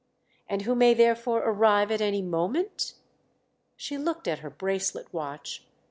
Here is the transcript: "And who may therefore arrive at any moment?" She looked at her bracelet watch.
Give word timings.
"And 0.49 0.63
who 0.63 0.73
may 0.73 0.95
therefore 0.95 1.43
arrive 1.45 1.91
at 1.91 2.01
any 2.01 2.23
moment?" 2.23 2.95
She 3.77 3.99
looked 3.99 4.27
at 4.27 4.39
her 4.39 4.49
bracelet 4.49 5.13
watch. 5.13 5.63